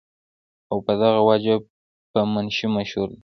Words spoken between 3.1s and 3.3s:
شو۔